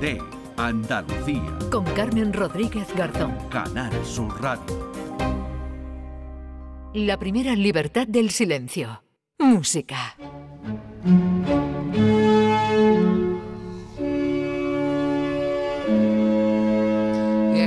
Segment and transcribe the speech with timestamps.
[0.00, 0.18] de
[0.56, 1.58] Andalucía.
[1.70, 3.36] Con Carmen Rodríguez Garzón.
[3.50, 4.90] Canal Sur Radio.
[6.94, 9.02] La primera libertad del silencio.
[9.38, 10.16] Música.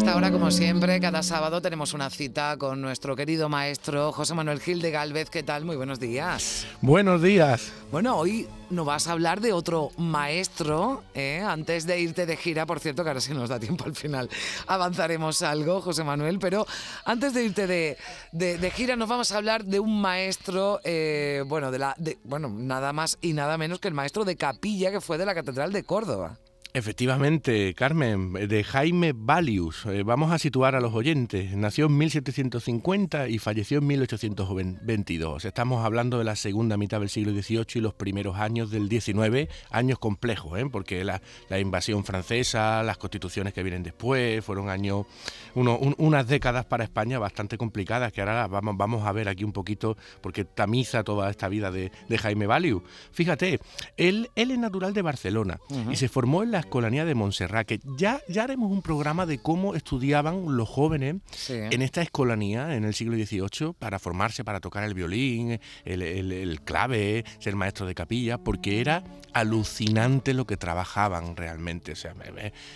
[0.06, 4.60] Esta hora, como siempre, cada sábado tenemos una cita con nuestro querido maestro José Manuel
[4.60, 5.30] Gil de Galvez.
[5.30, 5.64] ¿Qué tal?
[5.64, 6.68] Muy buenos días.
[6.82, 7.72] Buenos días.
[7.90, 11.42] Bueno, hoy nos vas a hablar de otro maestro, ¿eh?
[11.48, 14.30] antes de irte de gira, por cierto, que ahora si nos da tiempo al final
[14.68, 16.66] avanzaremos algo, José Manuel, pero
[17.06, 17.98] antes de irte de,
[18.34, 22.18] de- de gira nos vamos a hablar de un maestro, eh, bueno, de la, de-
[22.26, 25.34] bueno, nada más y nada menos que el maestro de capilla que fue de la
[25.34, 26.40] Catedral de Córdoba.
[26.76, 29.86] Efectivamente, Carmen, de Jaime Valius.
[29.86, 31.56] Eh, vamos a situar a los oyentes.
[31.56, 35.46] Nació en 1750 y falleció en 1822.
[35.46, 39.50] Estamos hablando de la segunda mitad del siglo XVIII y los primeros años del XIX,
[39.70, 40.66] años complejos, ¿eh?
[40.72, 45.06] porque la, la invasión francesa, las constituciones que vienen después, fueron años,
[45.54, 49.44] uno- un- unas décadas para España bastante complicadas, que ahora vamos, vamos a ver aquí
[49.44, 52.82] un poquito, porque tamiza toda esta vida de, de Jaime Valius.
[53.12, 53.60] Fíjate,
[53.96, 55.60] él, él es natural de Barcelona
[55.92, 59.38] y se formó en la Escolanía de Montserrat, que ya, ya haremos un programa de
[59.38, 61.54] cómo estudiaban los jóvenes Sí.
[61.54, 66.32] en esta escolanía en el siglo XVIII para formarse, para tocar el violín, el, el-
[66.32, 69.04] el clave, ser maestro de capilla, porque era
[69.34, 71.92] alucinante lo que trabajaban realmente.
[71.92, 72.14] O sea,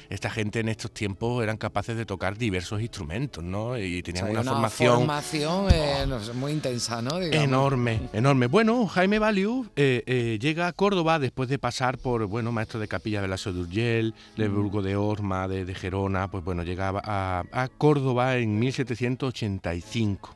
[0.09, 3.77] esta gente en estos tiempos eran capaces de tocar diversos instrumentos, ¿no?
[3.77, 7.19] Y O tenían sea, una, una formación formación, eh, no sé, muy intensa, ¿no?
[7.19, 7.43] Digamos.
[7.43, 8.47] Enorme, enorme.
[8.47, 12.87] Bueno, Jaime Valius eh, eh, llega a Córdoba después de pasar por, bueno, maestro de
[12.87, 13.37] capilla de la
[13.77, 18.57] Sodurgel, de Burgo de Orma, de, de Gerona, pues bueno, llegaba a, a Córdoba en
[18.59, 20.35] 1785.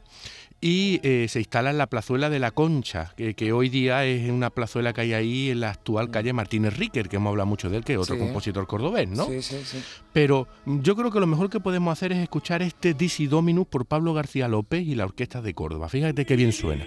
[0.64, 4.30] Y eh, se instala en la plazuela de la Concha, que, que hoy día es
[4.30, 7.68] una plazuela que hay ahí en la actual calle Martínez Riquer, que hemos hablado mucho
[7.68, 8.22] de él, que es otro Sí.
[8.22, 9.26] compositor cordobés, ¿no?
[9.26, 9.82] Sí, sí, sí.
[10.14, 13.88] Pero yo creo que lo mejor que podemos hacer es escuchar este Disi Dominus por
[13.88, 15.90] Pablo García López y la Orquesta de Córdoba.
[15.90, 16.86] Fíjate qué bien suena.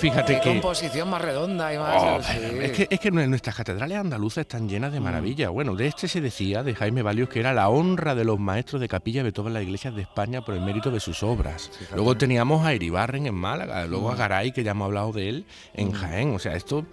[0.00, 0.48] Fíjate Qué que...
[0.48, 2.02] composición más redonda y más...
[2.02, 2.38] Oh, sí.
[2.62, 5.50] es, que, es que nuestras catedrales andaluzas están llenas de maravillas.
[5.50, 8.80] Bueno, de este se decía, de Jaime Valius, que era la honra de los maestros
[8.80, 11.70] de capilla de todas las iglesias de España por el mérito de sus obras.
[11.94, 15.44] Luego teníamos a Iribarren en Málaga, luego a Garay, que ya hemos hablado de él,
[15.74, 16.34] en Jaén.
[16.34, 16.86] O sea, esto,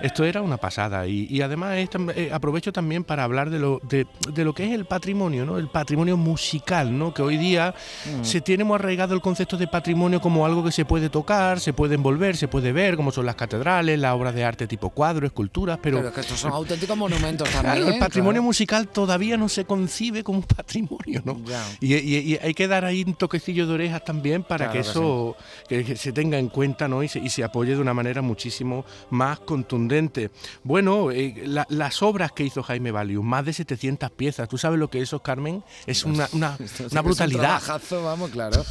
[0.00, 1.06] esto era una pasada.
[1.06, 4.64] Y, y además es eh, aprovecho también para hablar de lo, de, de lo que
[4.64, 5.58] es el patrimonio, ¿no?
[5.58, 7.12] El patrimonio musical, ¿no?
[7.12, 7.74] Que hoy día
[8.22, 11.74] se tiene muy arraigado el concepto de patrimonio como algo que se puede tocar, se
[11.74, 15.26] puede envolver, se puede ver, como son las catedrales, las obras de arte tipo cuadro,
[15.26, 17.92] esculturas, pero, Pero es que estos son auténticos monumentos claro, también.
[17.94, 18.42] el patrimonio claro.
[18.44, 21.40] musical todavía no se concibe como un patrimonio, ¿no?
[21.80, 24.78] Y, y- y hay que dar ahí un toquecillo de orejas también para Claro que
[24.80, 25.36] eso
[25.68, 27.02] que, que se tenga en cuenta ¿no?
[27.02, 30.30] y, se, y se apoye de una manera muchísimo más contundente.
[30.62, 34.78] Bueno, eh, la- las obras que hizo Jaime Valius, más de 700 piezas, ¿tú sabes
[34.78, 35.62] lo que eso, Carmen?
[35.86, 37.60] Es una, una, una es un brutalidad
[38.02, 38.64] vamos, claro.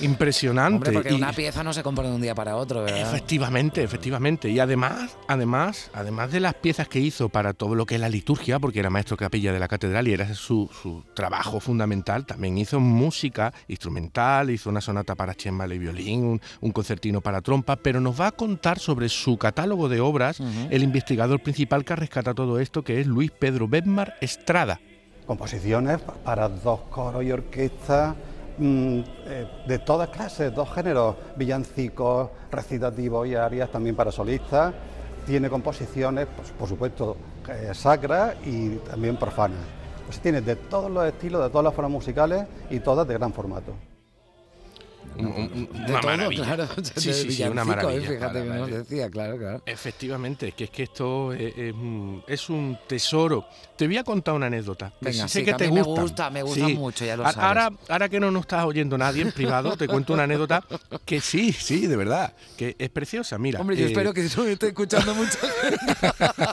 [0.00, 0.76] impresionante.
[0.76, 3.21] Hombre, porque y- una pieza no se compone de un día para otro, ¿verdad?
[3.22, 4.50] Efectivamente, efectivamente.
[4.50, 8.08] Y además, además, además de las piezas que hizo para todo lo que es la
[8.08, 12.58] liturgia, porque era maestro capilla de la catedral y era su, su trabajo fundamental, también
[12.58, 17.76] hizo música instrumental, hizo una sonata para cembalo y violín, un, un concertino para trompa,
[17.76, 20.40] pero nos va a contar sobre su catálogo de obras
[20.70, 24.80] el investigador principal que rescata todo esto, que es Luis Pedro Bedmar Estrada.
[25.26, 28.16] composiciones para dos coros y orquestas
[28.58, 34.74] mm, eh, de todas clases, dos géneros, villancicos, recitativos y arias también para solistas.
[35.26, 37.16] Tiene composiciones, pues, por supuesto,
[37.48, 39.60] eh, sacras y también profanas.
[40.06, 43.32] Pues tiene de todos los estilos, de todas las formas musicales y todas de gran
[43.32, 43.72] formato.
[45.18, 46.44] Un- un- De una todo, maravilla.
[46.44, 46.68] claro.
[46.96, 47.64] Sí, sí, una ¿eh?
[47.64, 48.00] maravilla.
[48.08, 49.62] Fíjate Para- que nos para- decía, claro, claro.
[49.66, 53.46] Efectivamente, es que es que esto es, es un- es un tesoro.
[53.76, 54.90] Te voy a contar una anécdota.
[55.00, 57.32] que Venga, sé sí, que te mí me gusta, me gustan mucho, ya lo A-
[57.32, 57.46] sabes.
[57.46, 60.64] Ahora, ahora que no nos estás oyendo nadie en privado, te cuento una anécdota
[61.04, 63.38] que sí, sí, de verdad, que es preciosa.
[63.38, 65.38] Mira, Hombre, yo eh, espero que no me esté escuchando mucho.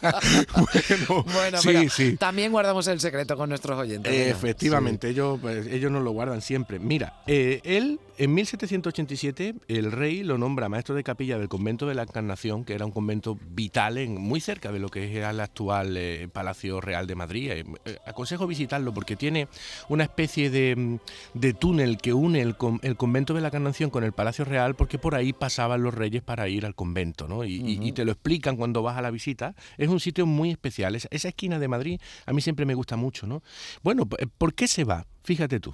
[0.53, 2.17] bueno, bueno, sí, pero sí.
[2.17, 4.11] también guardamos el secreto con nuestros oyentes.
[4.13, 6.79] Efectivamente, ellos, pues, ellos nos lo guardan siempre.
[6.79, 11.95] Mira, eh, él en 1787 el rey lo nombra maestro de capilla del convento de
[11.95, 15.39] la Encarnación, que era un convento vital en, muy cerca de lo que es el
[15.39, 17.51] actual eh, Palacio Real de Madrid.
[17.51, 19.47] Eh, eh, aconsejo visitarlo porque tiene
[19.87, 20.99] una especie de, mm,
[21.33, 24.99] de túnel que une el, el, convento de la Encarnación con el Palacio Real, porque
[24.99, 27.45] por ahí pasaban los reyes para ir al convento, ¿no?
[27.45, 29.55] Y, y te lo explican cuando vas a la visita.
[29.77, 30.93] Es un sitio muy especial.
[30.93, 33.43] Esa, esa esquina de Madrid a mí siempre me gusta mucho, ¿no?
[33.81, 35.05] Bueno, ¿por qué se va?
[35.23, 35.73] Fíjate tú.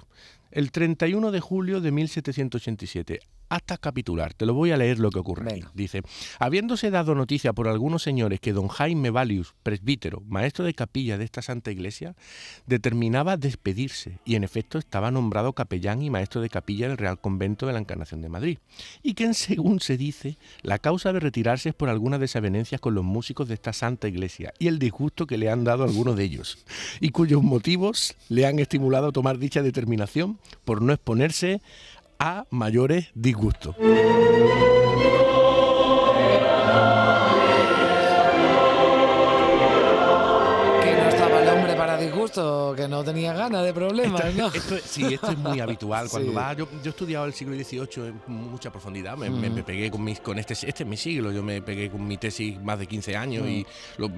[0.56, 4.34] El 31 de julio de 1787, hasta capitular.
[4.34, 5.64] Te lo voy a leer lo que ocurre.
[5.74, 6.02] Dice,
[6.38, 11.24] habiéndose dado noticia por algunos señores que don Jaime Valius, presbítero, maestro de capilla de
[11.24, 12.14] esta santa iglesia,
[12.66, 17.66] determinaba despedirse y en efecto estaba nombrado capellán y maestro de capilla del Real Convento
[17.66, 18.58] de la Encarnación de Madrid.
[19.02, 23.04] Y que, según se dice, la causa de retirarse es por algunas desavenencias con los
[23.04, 26.58] músicos de esta santa iglesia y el disgusto que le han dado algunos de ellos,
[27.00, 31.60] y cuyos motivos le han estimulado a tomar dicha determinación por no exponerse
[32.18, 33.76] a mayores disgustos.
[42.26, 44.22] Disgusto, que no tenía ganas de problemas,
[44.84, 46.08] sí, esto es muy habitual.
[46.08, 50.20] Cuando yo, he estudiado el siglo XVIII en mucha profundidad, me, me, pegué con, mis,
[50.20, 53.16] con este, este es mi siglo, yo me pegué con mi tesis más de 15
[53.16, 53.66] años y
[53.98, 54.10] lo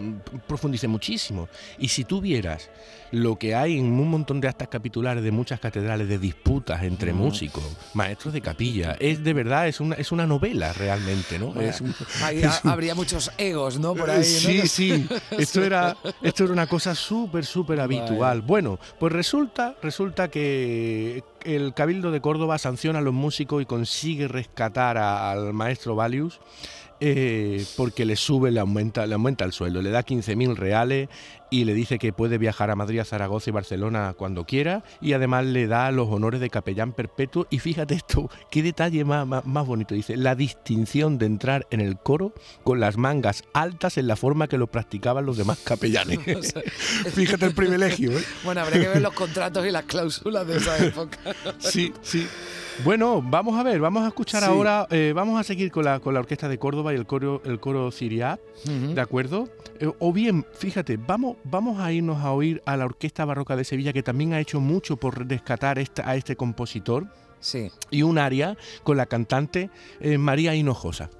[0.47, 1.49] profundicé muchísimo.
[1.79, 2.71] Y si tú vieras
[3.11, 7.13] lo que hay en un montón de actas capitulares de muchas catedrales de disputas entre
[7.13, 7.65] músicos,
[7.95, 11.55] maestros de capilla, es de verdad, es una, es una novela realmente, ¿no?
[12.65, 13.95] habría muchos egos, ¿no?
[13.95, 17.98] Por ahí, Sí, sí, esto era, esto era una cosa súper, súper habitual.
[18.43, 24.29] Bueno, pues resulta, resulta que el Cabildo de Córdoba sanciona a los músicos y consigue
[24.29, 26.41] rescatar al maestro Valius
[27.01, 31.09] eh, porque le sube, le aumenta, le aumenta el sueldo, le da 15.000 reales
[31.51, 35.13] y le dice que puede viajar a Madrid, a Zaragoza y Barcelona cuando quiera y
[35.13, 39.67] además le da los honores de capellán perpetuo y fíjate esto, qué detalle más, más,
[39.67, 42.33] bonito, dice, la distinción de entrar en el coro
[42.65, 46.19] con las mangas altas en la forma que lo practicaban los demás capellanes.
[47.15, 48.13] fíjate el privilegio.
[48.13, 48.23] ¿eh?
[48.45, 51.19] Bueno, habría que ver los contratos y las cláusulas de esa época.
[51.59, 52.27] sí, sí.
[52.85, 56.15] Bueno, vamos a ver, vamos a escuchar ahora, eh, vamos a seguir con la, con
[56.15, 59.49] la Orquesta de Córdoba y el coro, el coro Siria, ¿de acuerdo?
[59.81, 63.65] Eh, o bien, fíjate, vamos, vamos a irnos a oír a la Orquesta Barroca de
[63.65, 67.07] Sevilla, que también ha hecho mucho por rescatar a este compositor.
[67.41, 67.71] Sí.
[67.91, 69.71] Y un aria con la cantante
[70.01, 71.11] eh, María Hinojosa.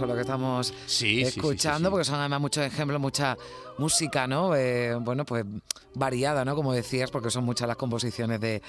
[0.00, 3.36] Lo que estamos escuchando, porque son además muchos ejemplos, mucha
[3.82, 4.54] música, ¿no?
[4.54, 5.44] Eh, bueno, pues
[5.94, 6.54] variada, ¿no?
[6.54, 8.62] Como decías, porque son muchas las composiciones de,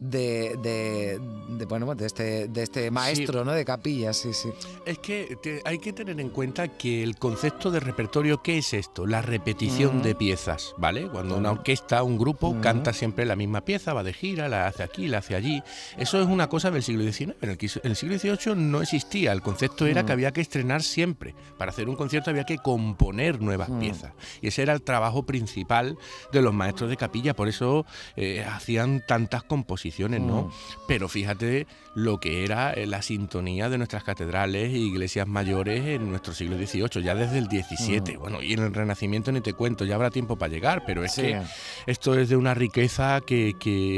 [0.00, 1.20] de,
[1.68, 3.52] bueno, pues de este, de este maestro, ¿no?
[3.52, 4.50] De capillas, sí, sí.
[4.86, 9.06] Es que hay que tener en cuenta que el concepto de repertorio, ¿qué es esto?
[9.06, 11.08] La repetición de piezas, ¿vale?
[11.08, 14.82] Cuando una orquesta, un grupo, canta siempre la misma pieza, va de gira, la hace
[14.82, 15.62] aquí, la hace allí.
[15.98, 17.36] Eso es una cosa del siglo XIX.
[17.40, 19.32] En el, siglo XVIII no existía.
[19.32, 21.34] El concepto era que había que estrenar siempre.
[21.58, 24.12] Para hacer un concierto había que componer nuevas piezas.
[24.40, 25.98] Y ese era el trabajo principal
[26.32, 27.34] de los maestros de capilla.
[27.34, 27.84] Por eso
[28.16, 30.50] eh, hacían tantas composiciones, ¿no?
[30.86, 36.08] Pero fíjate lo que era eh, la sintonía de nuestras catedrales e iglesias mayores en
[36.10, 38.16] nuestro siglo XVIII, ya desde el XVII.
[38.16, 41.14] Bueno, y en el Renacimiento ni te cuento, ya habrá tiempo para llegar, pero es
[41.14, 41.40] que
[41.86, 43.54] esto es de una riqueza que,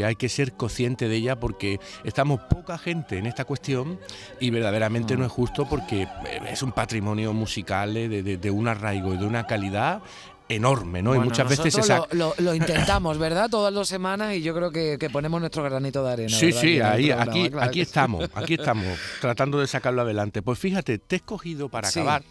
[0.06, 3.98] hay que ser consciente de ella porque estamos poca gente en esta cuestión
[4.40, 6.08] y verdaderamente no es justo porque eh,
[6.48, 10.02] es un patrimonio musical de un arraigo y de una calidad
[10.48, 11.14] enorme, ¿no?
[11.14, 12.06] y muchas veces esa...
[12.12, 13.48] lo, lo, intentamos, ¿verdad?
[13.50, 16.36] Todas las semanas y yo creo que, ponemos nuestro granito de arena.
[16.36, 20.42] Sí, sí, ahí, aquí, aquí estamos, aquí estamos, tratando de sacarlo adelante.
[20.42, 22.22] Pues fíjate, te he escogido para acabar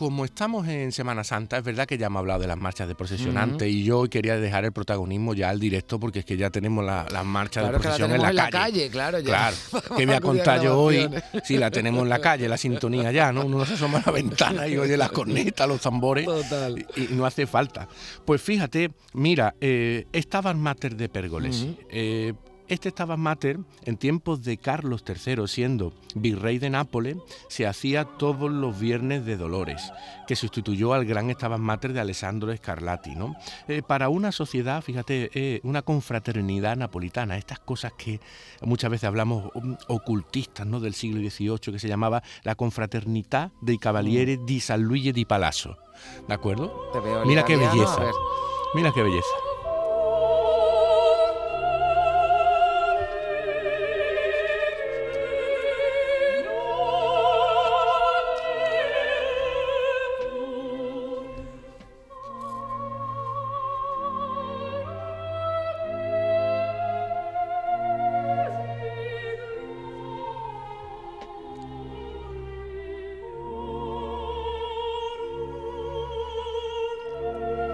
[0.00, 2.94] como estamos en Semana Santa, es verdad que ya hemos hablado de las marchas de
[2.94, 6.82] procesionantes y yo quería dejar el protagonismo ya al directo porque es que ya tenemos
[6.82, 8.88] las marchas de procesión en, la, calle.
[8.88, 9.26] Claro, ya.
[9.26, 9.56] Claro,
[9.98, 11.06] que voy a contar yo hoy.
[11.44, 13.44] Sí, la tenemos en la calle, la sintonía ya, ¿no?
[13.44, 16.24] Uno se asoma a la ventana y oye las cornetas, los tambores.
[16.24, 16.78] Total.
[16.96, 17.86] Y, no hace falta.
[18.24, 21.76] Pues fíjate, mira, eh, estaban Mater de Pergolesi
[22.70, 27.16] este Stabat Mater, en tiempos de Carlos III, siendo virrey de Nápoles,
[27.48, 29.92] se hacía todos los viernes de Dolores,
[30.26, 33.14] que sustituyó al gran Stabat Mater de Alessandro Scarlatti.
[33.16, 33.34] ¿no?
[33.68, 38.20] Eh, para una sociedad, fíjate, eh, una confraternidad napolitana, estas cosas que
[38.62, 40.78] muchas veces hablamos um, ocultistas ¿no?
[40.78, 44.44] del siglo XVIII, que se llamaba la Confraternità dei Cavalieri mm.
[44.44, 45.76] di San Luigi di Palazzo.
[46.28, 46.90] ¿De acuerdo?
[47.26, 48.10] Mira qué belleza.
[48.74, 49.49] Mira qué belleza.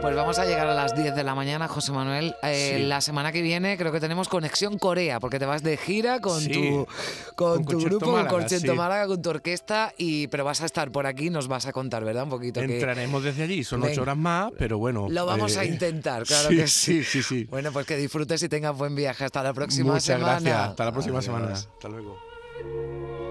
[0.07, 2.33] Pues vamos a llegar a las 10 de la mañana, José Manuel.
[2.45, 6.21] Eh, la semana que viene creo que tenemos conexión Corea, porque te vas de gira
[6.21, 6.87] con tu,
[7.35, 11.09] con, tu grupo, con Concierto Málaga, con tu orquesta, y, pero vas a estar por
[11.09, 12.23] aquí, nos vas a contar, ¿verdad?
[12.23, 12.61] Un poquito.
[12.61, 15.09] Entraremos desde allí, son ocho horas más, pero bueno.
[15.11, 17.03] Lo vamos a eh, intentar, claro que sí.
[17.03, 19.25] Sí, sí, Bueno, pues que disfrutes y tengas buen viaje.
[19.25, 20.25] Hasta la próxima semana.
[20.25, 20.71] Muchas gracias.
[20.71, 21.53] Hasta la próxima semana.
[21.53, 23.26] Hasta luego.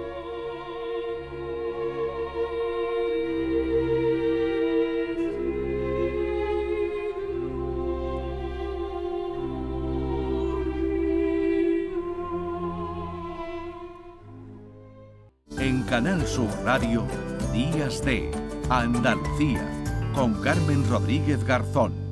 [15.96, 17.06] Canal Sur Radio,
[17.54, 18.30] Días de
[18.70, 19.66] Andalucía,
[20.14, 22.05] con Carmen Rodríguez Garzón.